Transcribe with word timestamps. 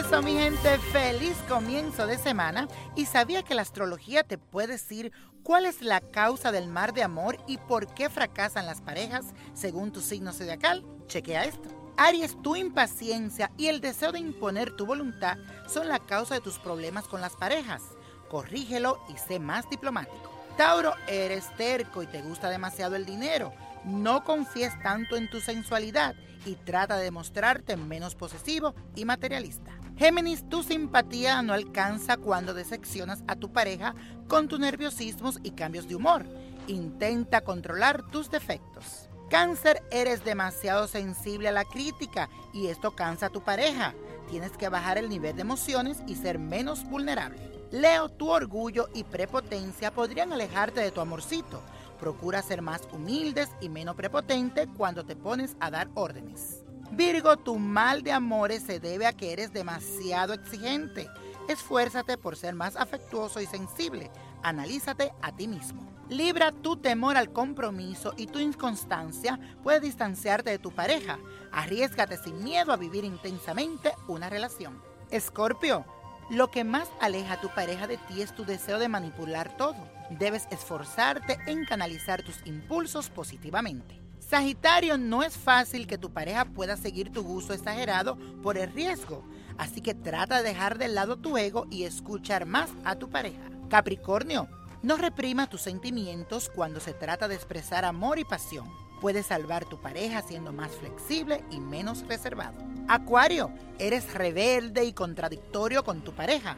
Eso, 0.00 0.22
mi 0.22 0.32
gente, 0.32 0.78
feliz 0.78 1.36
comienzo 1.46 2.06
de 2.06 2.16
semana. 2.16 2.68
¿Y 2.96 3.04
sabía 3.04 3.42
que 3.42 3.54
la 3.54 3.60
astrología 3.60 4.22
te 4.22 4.38
puede 4.38 4.68
decir 4.68 5.12
cuál 5.42 5.66
es 5.66 5.82
la 5.82 6.00
causa 6.00 6.50
del 6.50 6.68
mar 6.68 6.94
de 6.94 7.02
amor 7.02 7.36
y 7.46 7.58
por 7.58 7.86
qué 7.92 8.08
fracasan 8.08 8.64
las 8.64 8.80
parejas 8.80 9.26
según 9.52 9.92
tu 9.92 10.00
signo 10.00 10.32
zodiacal? 10.32 10.86
Chequea 11.06 11.44
esto. 11.44 11.68
Aries, 11.98 12.40
tu 12.40 12.56
impaciencia 12.56 13.50
y 13.58 13.66
el 13.66 13.82
deseo 13.82 14.10
de 14.10 14.20
imponer 14.20 14.74
tu 14.74 14.86
voluntad 14.86 15.36
son 15.68 15.86
la 15.86 15.98
causa 15.98 16.34
de 16.34 16.40
tus 16.40 16.58
problemas 16.58 17.06
con 17.06 17.20
las 17.20 17.36
parejas. 17.36 17.82
Corrígelo 18.30 19.04
y 19.10 19.18
sé 19.18 19.38
más 19.38 19.68
diplomático. 19.68 20.39
Tauro, 20.56 20.94
eres 21.06 21.46
terco 21.56 22.02
y 22.02 22.06
te 22.06 22.22
gusta 22.22 22.50
demasiado 22.50 22.96
el 22.96 23.06
dinero. 23.06 23.52
No 23.84 24.24
confíes 24.24 24.72
tanto 24.82 25.16
en 25.16 25.30
tu 25.30 25.40
sensualidad 25.40 26.14
y 26.44 26.54
trata 26.54 26.96
de 26.96 27.10
mostrarte 27.10 27.76
menos 27.76 28.14
posesivo 28.14 28.74
y 28.94 29.04
materialista. 29.04 29.72
Géminis, 29.96 30.48
tu 30.48 30.62
simpatía 30.62 31.42
no 31.42 31.52
alcanza 31.52 32.16
cuando 32.16 32.54
decepcionas 32.54 33.22
a 33.26 33.36
tu 33.36 33.52
pareja 33.52 33.94
con 34.28 34.48
tus 34.48 34.58
nerviosismos 34.58 35.38
y 35.42 35.50
cambios 35.52 35.88
de 35.88 35.94
humor. 35.94 36.24
Intenta 36.66 37.42
controlar 37.42 38.02
tus 38.10 38.30
defectos. 38.30 39.08
Cáncer, 39.28 39.82
eres 39.90 40.24
demasiado 40.24 40.88
sensible 40.88 41.48
a 41.48 41.52
la 41.52 41.64
crítica 41.64 42.28
y 42.52 42.66
esto 42.66 42.92
cansa 42.92 43.26
a 43.26 43.30
tu 43.30 43.42
pareja. 43.42 43.94
Tienes 44.30 44.52
que 44.52 44.68
bajar 44.68 44.96
el 44.96 45.08
nivel 45.08 45.34
de 45.34 45.42
emociones 45.42 45.98
y 46.06 46.14
ser 46.14 46.38
menos 46.38 46.84
vulnerable. 46.88 47.50
Leo, 47.72 48.08
tu 48.08 48.30
orgullo 48.30 48.88
y 48.94 49.02
prepotencia 49.02 49.90
podrían 49.90 50.32
alejarte 50.32 50.80
de 50.80 50.92
tu 50.92 51.00
amorcito. 51.00 51.60
Procura 51.98 52.40
ser 52.40 52.62
más 52.62 52.82
humildes 52.92 53.48
y 53.60 53.68
menos 53.68 53.96
prepotente 53.96 54.68
cuando 54.76 55.04
te 55.04 55.16
pones 55.16 55.56
a 55.58 55.70
dar 55.70 55.88
órdenes. 55.94 56.62
Virgo, 56.92 57.36
tu 57.36 57.58
mal 57.58 58.02
de 58.02 58.12
amores 58.12 58.62
se 58.62 58.78
debe 58.78 59.06
a 59.06 59.12
que 59.12 59.32
eres 59.32 59.52
demasiado 59.52 60.32
exigente. 60.32 61.08
Esfuérzate 61.48 62.16
por 62.16 62.36
ser 62.36 62.54
más 62.54 62.76
afectuoso 62.76 63.40
y 63.40 63.46
sensible. 63.46 64.10
Analízate 64.42 65.12
a 65.22 65.32
ti 65.34 65.48
mismo. 65.48 65.86
Libra, 66.08 66.50
tu 66.50 66.76
temor 66.76 67.16
al 67.16 67.32
compromiso 67.32 68.14
y 68.16 68.26
tu 68.26 68.40
inconstancia 68.40 69.38
puede 69.62 69.80
distanciarte 69.80 70.50
de 70.50 70.58
tu 70.58 70.72
pareja. 70.72 71.18
Arriesgate 71.52 72.16
sin 72.16 72.42
miedo 72.42 72.72
a 72.72 72.76
vivir 72.76 73.04
intensamente 73.04 73.92
una 74.08 74.28
relación. 74.28 74.82
Escorpio, 75.10 75.84
lo 76.30 76.50
que 76.50 76.64
más 76.64 76.88
aleja 77.00 77.34
a 77.34 77.40
tu 77.40 77.48
pareja 77.48 77.86
de 77.86 77.96
ti 77.96 78.22
es 78.22 78.34
tu 78.34 78.44
deseo 78.44 78.78
de 78.78 78.88
manipular 78.88 79.56
todo. 79.56 79.76
Debes 80.10 80.48
esforzarte 80.50 81.38
en 81.46 81.64
canalizar 81.64 82.22
tus 82.22 82.44
impulsos 82.44 83.08
positivamente. 83.08 84.00
Sagitario, 84.20 84.98
no 84.98 85.22
es 85.22 85.36
fácil 85.36 85.86
que 85.86 85.98
tu 85.98 86.12
pareja 86.12 86.44
pueda 86.44 86.76
seguir 86.76 87.10
tu 87.10 87.22
gusto 87.22 87.52
exagerado 87.52 88.16
por 88.42 88.58
el 88.58 88.72
riesgo, 88.72 89.24
así 89.58 89.80
que 89.80 89.94
trata 89.94 90.38
de 90.38 90.48
dejar 90.48 90.78
de 90.78 90.88
lado 90.88 91.16
tu 91.16 91.36
ego 91.36 91.66
y 91.70 91.84
escuchar 91.84 92.46
más 92.46 92.70
a 92.84 92.96
tu 92.96 93.10
pareja. 93.10 93.59
Capricornio, 93.70 94.48
no 94.82 94.96
reprima 94.96 95.48
tus 95.48 95.60
sentimientos 95.60 96.50
cuando 96.52 96.80
se 96.80 96.92
trata 96.92 97.28
de 97.28 97.36
expresar 97.36 97.84
amor 97.84 98.18
y 98.18 98.24
pasión. 98.24 98.68
Puedes 99.00 99.26
salvar 99.26 99.64
tu 99.64 99.80
pareja 99.80 100.22
siendo 100.22 100.52
más 100.52 100.72
flexible 100.72 101.44
y 101.52 101.60
menos 101.60 102.04
reservado. 102.08 102.58
Acuario, 102.88 103.52
eres 103.78 104.12
rebelde 104.12 104.84
y 104.84 104.92
contradictorio 104.92 105.84
con 105.84 106.02
tu 106.02 106.12
pareja. 106.12 106.56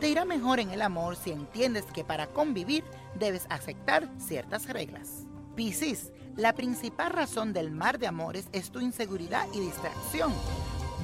Te 0.00 0.08
irá 0.08 0.24
mejor 0.24 0.58
en 0.58 0.70
el 0.70 0.80
amor 0.80 1.16
si 1.16 1.32
entiendes 1.32 1.84
que 1.84 2.02
para 2.02 2.28
convivir 2.28 2.82
debes 3.14 3.46
aceptar 3.50 4.08
ciertas 4.18 4.66
reglas. 4.66 5.26
Piscis, 5.54 6.12
la 6.34 6.54
principal 6.54 7.12
razón 7.12 7.52
del 7.52 7.70
mar 7.72 7.98
de 7.98 8.06
amores 8.06 8.48
es 8.52 8.70
tu 8.70 8.80
inseguridad 8.80 9.46
y 9.52 9.60
distracción. 9.60 10.32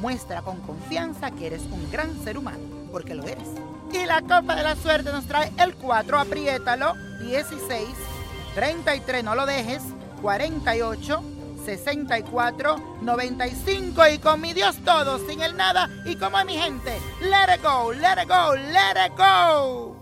Muestra 0.00 0.42
con 0.42 0.60
confianza 0.60 1.30
que 1.30 1.48
eres 1.48 1.62
un 1.70 1.90
gran 1.90 2.18
ser 2.24 2.38
humano, 2.38 2.60
porque 2.90 3.14
lo 3.14 3.24
eres. 3.24 3.48
Y 3.92 4.06
la 4.06 4.22
copa 4.22 4.56
de 4.56 4.62
la 4.62 4.76
suerte 4.76 5.12
nos 5.12 5.26
trae 5.26 5.52
el 5.58 5.74
4, 5.74 6.18
apriétalo, 6.18 6.94
16, 7.20 7.86
33, 8.54 9.24
no 9.24 9.34
lo 9.34 9.44
dejes, 9.46 9.82
48, 10.22 11.22
64, 11.64 12.76
95 13.02 14.08
y 14.08 14.18
con 14.18 14.40
mi 14.40 14.54
Dios 14.54 14.76
todo, 14.84 15.18
sin 15.28 15.42
el 15.42 15.56
nada 15.56 15.90
y 16.06 16.16
como 16.16 16.38
a 16.38 16.44
mi 16.44 16.54
gente. 16.54 16.98
Let 17.20 17.54
it 17.56 17.62
go, 17.62 17.92
let 17.92 18.22
it 18.22 18.28
go, 18.28 18.54
let 18.54 19.06
it 19.06 19.12
go. 19.16 19.96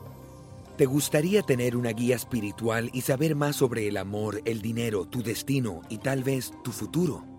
¿Te 0.76 0.86
gustaría 0.86 1.42
tener 1.42 1.76
una 1.76 1.90
guía 1.90 2.14
espiritual 2.14 2.88
y 2.92 3.00
saber 3.00 3.34
más 3.34 3.56
sobre 3.56 3.88
el 3.88 3.96
amor, 3.96 4.42
el 4.44 4.62
dinero, 4.62 5.06
tu 5.06 5.24
destino 5.24 5.80
y 5.88 5.98
tal 5.98 6.22
vez 6.22 6.52
tu 6.62 6.70
futuro? 6.70 7.37